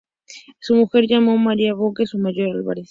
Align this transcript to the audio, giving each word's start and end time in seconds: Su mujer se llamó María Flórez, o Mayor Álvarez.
Su 0.59 0.73
mujer 0.73 1.03
se 1.03 1.11
llamó 1.13 1.37
María 1.37 1.75
Flórez, 1.75 2.15
o 2.15 2.17
Mayor 2.17 2.47
Álvarez. 2.57 2.79